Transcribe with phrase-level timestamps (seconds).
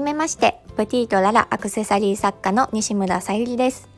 [0.00, 3.90] じめましてプティートララアクセサリー作家の西村さゆりです。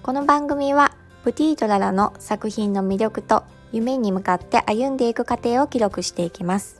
[0.00, 0.94] この番組は
[1.24, 3.42] プティートララの作品の魅力と
[3.72, 6.78] 夢に向かって歩んでいく過程を記録していきます。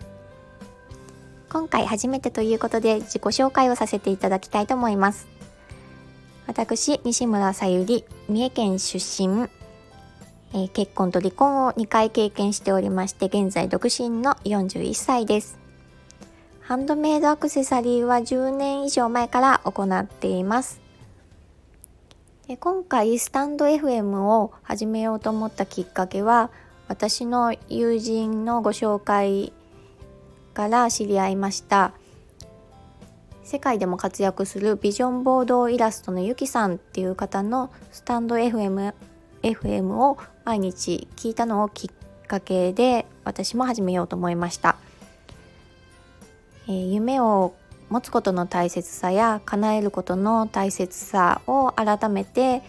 [1.50, 5.26] 今回初めてということで自己紹介をさせていただきたいと思います。
[6.46, 9.48] 私西村さゆり三重県出身。
[10.54, 15.61] えー、結婚と離婚を2回経験しておりまして現在独身の41歳です。
[16.72, 20.80] ハンドメイドアクセサリーは10年以上前から行っています。
[22.48, 26.50] で今回スタンド FM を始めようと思ったきっかけは
[26.88, 29.52] 私の友人のご紹介
[30.54, 31.92] から知り合いました
[33.44, 38.94] 世界でも活躍するビジョンボードイラストのゆきさんっていう方のスタンド FM,
[39.42, 44.76] FM を毎日聞いたのをきっかけで私も始めようと思いました、
[46.68, 47.54] え、夢を
[47.90, 52.62] 持つことの大切さや叶えることの大切さを改めて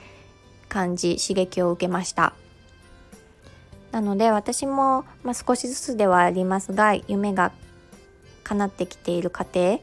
[0.67, 2.33] 感じ刺激を受けました。
[3.91, 7.51] なので私も、まあ、少しずつではありますが夢が
[8.43, 9.79] 叶ってきている過程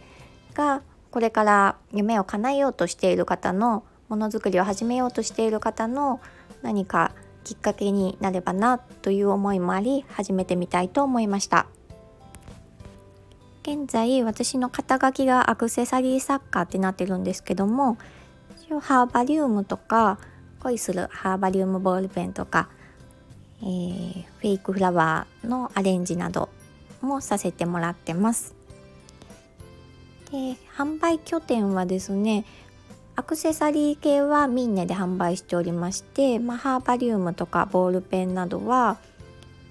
[0.53, 6.20] がこれから夢を叶えようとしている方のものづくりを始めようとしている方の
[6.61, 7.12] 何か
[7.44, 11.66] きっかけになればなという思いもあり始めてみたいと思いました。
[13.73, 17.99] 現在私の肩書きがアクセサリー作家ってなってるんですけども
[18.81, 20.19] ハーバリウムとか
[20.59, 22.69] 恋するハーバリウムボールペンとか、
[23.62, 26.49] えー、フェイクフラワーのアレンジなど
[27.01, 28.57] もさせてもらってます
[30.33, 32.45] で販売拠点はですね
[33.15, 38.99] アクセサリー系はミンネで販売しておりまして、まあ、ハーバリウムとかボールペンなどは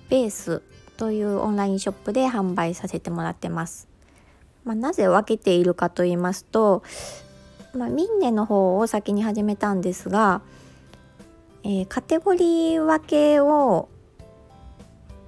[0.08, 0.62] ベース
[0.96, 3.89] というオンラインショップで販売させてもらってます。
[4.64, 6.84] まあ、なぜ分けているかと言いますと、
[7.74, 10.42] まあ、ミンネの方を先に始めたんですが、
[11.64, 13.90] えー、カテゴリー分けを、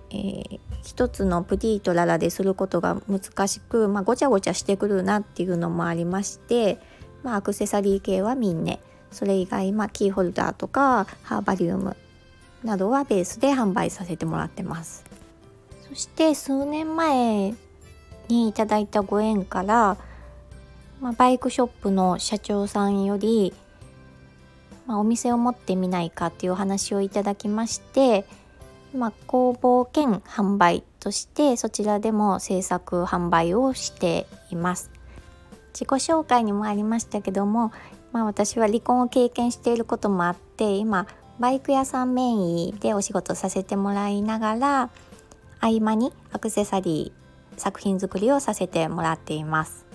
[0.09, 6.79] えー、一つのプティートララですることが難しく、まあ、ごちゃごちゃしてくるなっていうのもありまして
[7.23, 8.79] まあ、アクセサリー系はミンネ
[9.11, 11.95] それ以外、まあ、キーホルダーとかハーバリウム
[12.63, 15.03] などはベースで販売させてもらってます。
[15.89, 17.55] そして数年前
[18.31, 19.97] にいただいたご縁から、
[20.99, 23.53] まあ、バイクショップの社長さんより、
[24.87, 28.25] まあ、お店を持ってみないかっていうお話をいただきまして、
[28.95, 34.91] まあ、工房兼販売としてそちらでも制作販売をしています。
[35.73, 37.71] 自己紹介にもありましたけども、
[38.11, 41.07] まあ、私は離婚を経験していることもあって今
[41.39, 44.89] バイク屋さんメインでお仕事させてもらいながら
[45.61, 47.20] 合間にアクセサリー
[47.57, 49.85] 作品作りをさせてもらっています。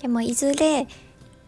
[0.00, 0.86] でもいずれ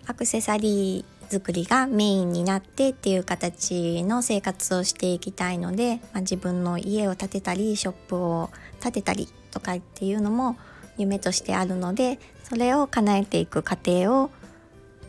[0.07, 8.51] アクセサリー作りがメインになってっていう形の生活をしていきたいので、まあ、自分の家を建てたりショップを
[8.83, 10.59] 建てたりとかっていうのも
[10.99, 14.31] 夢としてあるのでそれを叶えていく過程を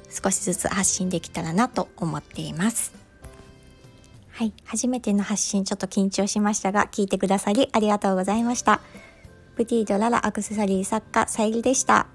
[0.09, 2.93] 少しずつ発信できたらなと思っています。
[4.31, 8.81] はい初めての発信ちょっと緊張しましたが聞いてくださりありがとうございました。
[9.55, 12.12] プティードララアクセサリー作家さゆりでした。